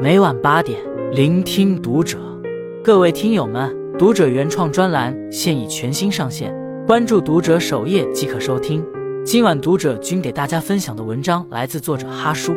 [0.00, 0.78] 每晚八点，
[1.12, 2.18] 聆听读者。
[2.84, 6.54] 各位听友们，读者原创专栏现已全新上线，
[6.86, 8.84] 关注读者首页即可收听。
[9.24, 12.52] 今晚读者君给大家分享的文章来自作者哈叔。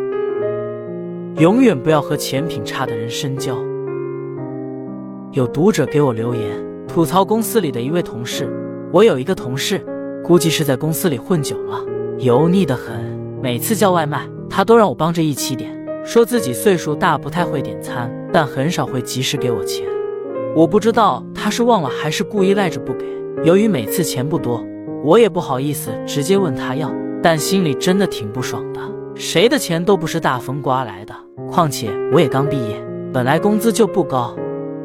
[1.38, 3.56] 永远不要和钱品差的人深交。
[5.32, 6.50] 有读者给我留言
[6.88, 8.50] 吐槽公司里的一位同事。
[8.92, 9.82] 我有一个同事，
[10.24, 11.86] 估计是在公司里混久了，
[12.20, 13.15] 油腻的很。
[13.46, 15.70] 每次叫外卖，他都让我帮着一起点，
[16.04, 19.86] 说自己岁数大，不太会点餐，但很少会及时给我钱。
[20.56, 23.06] 我不知道他是忘了还是故意赖着不给。
[23.44, 24.66] 由于每次钱不多。
[25.04, 28.82] 我也不好意思直接问他要，但心里真的挺不爽的。
[29.14, 31.14] 谁的钱都不是大风刮来的，
[31.48, 34.36] 况且我也刚毕业，本来工资就不高。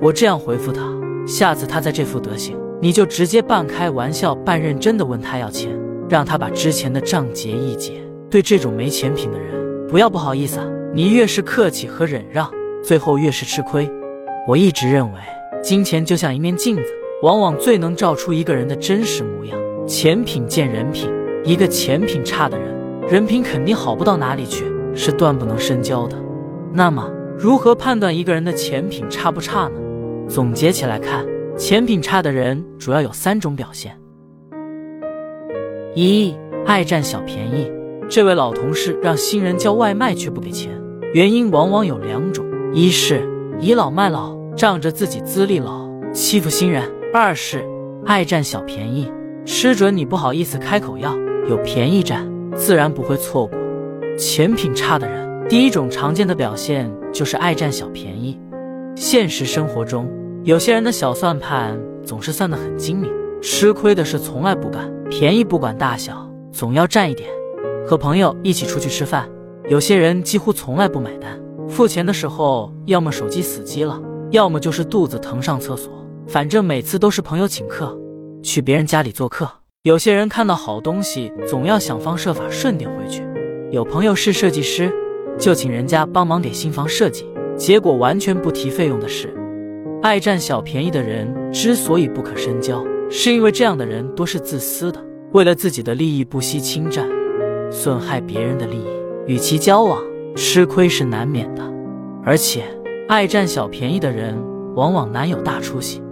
[0.03, 0.83] 我这样回复他，
[1.27, 5.75] 下次他再这副德行，你就直接半开玩笑半认真的问他要钱，
[6.11, 7.93] 让他把之前的账结一结。
[8.31, 12.49] 对这种没钱品的人，不要不好意思啊，你越是客气和忍让，
[12.81, 13.91] 最后越是吃亏。
[14.47, 15.19] 我一直认为，
[15.61, 16.85] 金钱就像一面镜子，
[17.23, 19.59] 往往最能照出一个人的真实模样。
[19.85, 21.11] 钱品见人品，
[21.43, 22.73] 一个钱品差的人，
[23.09, 26.17] 人品肯定好不到哪里去，是断不能深交的。
[26.73, 29.81] 那么，如何判断一个人的钱品差不差呢？
[30.29, 33.99] 总结起来看，钱品差的人主要有三种表现：
[35.97, 36.33] 一、
[36.65, 37.69] 爱占小便宜。
[38.11, 40.73] 这位老同事让新人叫外卖却不给钱，
[41.15, 42.45] 原因往往有两种：
[42.75, 43.23] 一是
[43.61, 46.83] 倚老卖老，仗着自己资历老欺负新人；
[47.15, 47.65] 二是
[48.05, 49.09] 爱占小便宜。
[49.45, 51.17] 吃准你不好意思开口要，
[51.49, 53.57] 有便宜占，自然不会错过。
[54.19, 58.37] 钱品差的人，第一种常见的表现就是爱占小便宜。
[58.97, 60.11] 现实生活中，
[60.43, 63.09] 有些人的小算盘总是算得很精明，
[63.41, 67.31] 吃亏的事从来不干，便宜不管大小，总要占一点。
[67.87, 69.29] 和朋友一起出去吃饭，
[69.69, 74.01] 有些人几乎从来不买单，付钱的时候要么手机死机了，
[74.31, 75.93] 要么就是肚子疼上厕所，
[76.27, 77.97] 反正每次都是朋友请客。
[78.43, 79.47] 去别人家里做客，
[79.83, 83.23] 有些人看到好东西，总要想方设法顺点回去。
[83.71, 84.91] 有朋友是设计师，
[85.39, 89.35] 就请人家帮忙给新房设计，结果完全不提费用的事。
[90.03, 94.99] 爱占小便宜的人之所以不可深交，是因为这样的人多是自私的，
[95.33, 97.07] 为了自己的利益不惜侵占、
[97.71, 98.87] 损害别人的利益，
[99.27, 100.03] 与其交往，
[100.35, 101.63] 吃亏是难免的。
[102.25, 102.65] 而且，
[103.09, 104.37] 爱占小便宜的人
[104.75, 106.03] 往往难有大出息。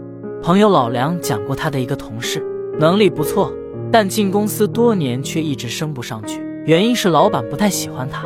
[0.43, 2.43] 朋友老梁讲过，他的一个同事
[2.79, 3.53] 能力不错，
[3.91, 8.25] 但进公司多年却一直升不上去，原因是老板不太喜欢他。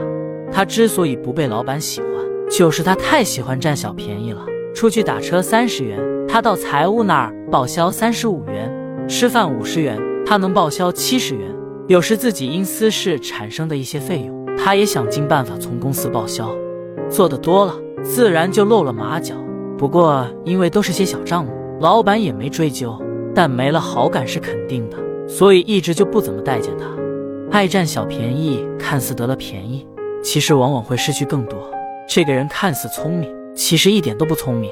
[0.52, 2.08] 他之所以不被老板喜欢，
[2.50, 4.44] 就是他太喜欢占小便宜了。
[4.74, 5.98] 出去打车三十元，
[6.28, 8.70] 他到财务那儿报销三十五元；
[9.08, 11.51] 吃饭五十元，他能报销七十元。
[11.88, 16.54] 有时自己因私事产生的一些费用，他也想尽办法从公司报销。
[17.10, 19.34] 做的多了，自然就露了马脚。
[19.76, 21.52] 不过因为都是些小账目。
[21.80, 22.96] 老板也没追究，
[23.34, 26.86] 但没了好感是肯定的，所以一直就不怎么待见他。
[27.50, 29.84] 爱占小便宜，看似得了便宜，
[30.22, 31.58] 其实往往会失去更多。
[32.08, 34.70] 这个人看似聪明，其实一点都不聪明。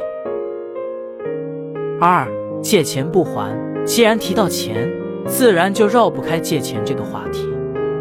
[2.01, 2.29] 二
[2.63, 3.53] 借钱不还，
[3.85, 4.89] 既然提到钱，
[5.27, 7.49] 自然就绕不开借钱这个话题。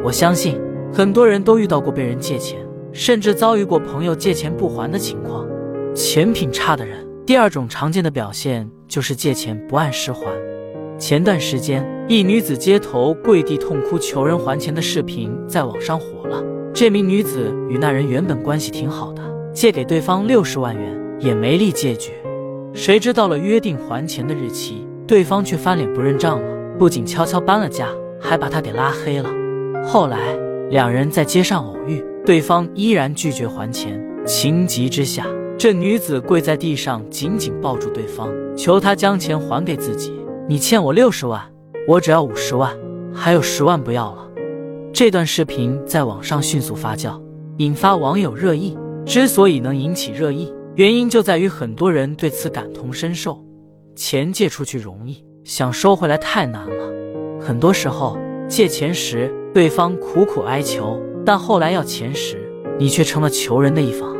[0.03, 0.59] 我相信
[0.93, 2.59] 很多人都遇到过被人借钱，
[2.91, 5.47] 甚至遭遇过朋友借钱不还的情况。
[5.93, 7.07] 钱品差的人。
[7.25, 10.25] 第二种常见的表现就是借钱不按时还。
[10.97, 16.43] 前段时间，一女子街头跪地痛哭求人还钱的视频在网上火了。
[16.73, 19.21] 这名女子与那人原本关系挺好的，
[19.53, 22.13] 借给对方六十万元也没立借据。
[22.73, 26.47] 谁知到了约定还钱的日期，对方却翻脸不认账了，
[26.79, 27.89] 不仅悄悄搬了家，
[28.21, 29.29] 还把他给拉黑了。
[29.85, 30.33] 后来
[30.69, 35.27] 两人在街上偶遇，对方依然拒绝还钱，情急之下。
[35.57, 40.17] 这女子跪在地上，紧紧抱住对方，求他将钱还给自己。
[40.47, 41.43] 你欠我六十万，
[41.85, 42.73] 我只要五十万，
[43.13, 44.25] 还有十万不要了。
[44.93, 47.21] 这段视频在网上迅速发酵，
[47.57, 48.77] 引发网友热议。
[49.05, 53.43] 之所以能引起热议，原因就在于很多人对此感同身受。
[53.97, 57.41] 钱借出去容易，想收回来太难了。
[57.41, 58.15] 很多时候，
[58.47, 62.37] 借钱时对方苦苦哀求，但后来要钱时，
[62.77, 64.15] 你却成了求人的一方。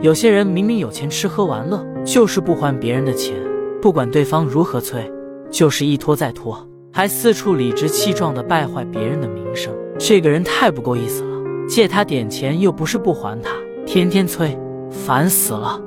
[0.00, 3.36] 有些人明明有钱吃喝玩乐，就是不还别人的钱，
[3.82, 5.12] 不管对方如何催，
[5.50, 9.70] 就是一拖再拖，还四处理直气壮的败坏别人的名声。
[9.98, 13.50] 这个人太不够意思了，借他点钱又不是不还他，
[13.84, 14.58] 天天催，
[14.90, 15.78] 烦死了。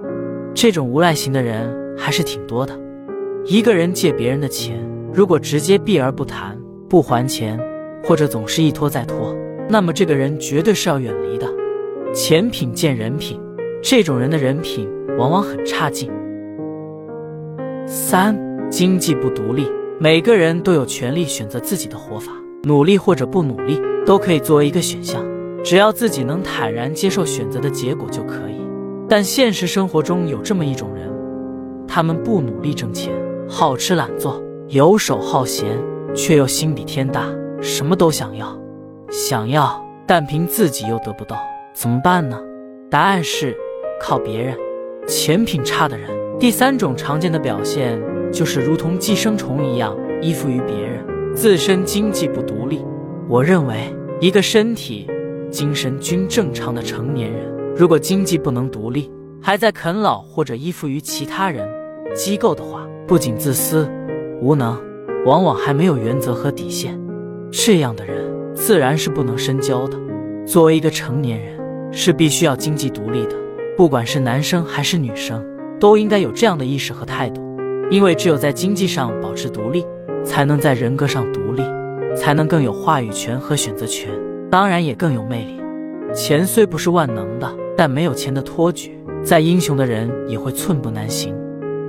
[0.54, 2.80] 这种无赖型的人还是挺多的。
[3.45, 4.80] 一个人借别人的钱，
[5.13, 6.57] 如果直接避而不谈，
[6.88, 7.60] 不还钱，
[8.01, 9.36] 或者总是一拖再拖，
[9.68, 11.45] 那么这个人绝对是要远离的。
[12.13, 13.38] 钱品见人品，
[13.81, 16.10] 这种人的人品往往很差劲。
[17.86, 18.34] 三、
[18.69, 19.68] 经济不独立，
[20.00, 22.31] 每个人都有权利选择自己的活法，
[22.63, 25.22] 努力或者不努力都可以作为一个选项，
[25.62, 28.62] 只要自己能坦然接受选择的结果就可以。
[29.10, 31.12] 但现实生活中有这么一种人，
[31.86, 33.12] 他们不努力挣钱，
[33.56, 35.80] 好吃懒做，游手好闲，
[36.16, 37.28] 却又心比天大，
[37.62, 38.60] 什么都想要，
[39.12, 41.38] 想要，但凭自己又得不到，
[41.72, 42.42] 怎么办呢？
[42.90, 43.56] 答案是
[44.02, 44.58] 靠别人。
[45.08, 46.10] 钱品差的人，
[46.40, 48.02] 第三种常见的表现
[48.32, 51.06] 就是如同寄生虫一样依附于别人，
[51.36, 52.84] 自身经济不独立。
[53.30, 55.08] 我认为，一个身体、
[55.52, 57.54] 精神均正常的成年人。
[57.76, 61.70] 如果经济不能独立，还在啃老或者依附于其他人、
[62.16, 63.88] 机构的话，不仅自私、
[64.42, 64.78] 无能，
[65.26, 67.00] 往往还没有原则和底线。
[67.52, 68.16] 这样的人
[68.56, 69.98] 自然是不能深交的。
[70.46, 71.58] 作为一个成年人，
[71.92, 73.36] 是必须要经济独立的。
[73.76, 75.44] 不管是男生还是女生，
[75.80, 77.42] 都应该有这样的意识和态度。
[77.92, 79.86] 因为只有在经济上保持独立，
[80.24, 81.64] 才能在人格上独立，
[82.16, 84.10] 才能更有话语权和选择权，
[84.50, 85.62] 当然也更有魅力。
[86.14, 87.54] 钱虽不是万能的。
[87.76, 91.34] 但没有钱的托举，再英雄的人也会寸步难行。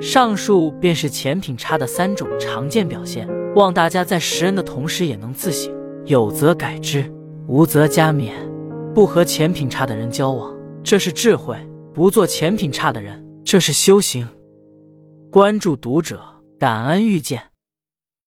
[0.04, 5.74] 上述便是钱品差的三种常见表现，望大家在识人的同时也能自省，
[6.04, 7.10] 有则改之，
[7.48, 8.32] 无则加勉。
[8.94, 11.56] 不和钱品差的人交往，这是智慧；
[11.94, 14.28] 不做钱品差的人，这是修行。
[15.30, 16.20] 关注读者，
[16.58, 17.53] 感恩遇见。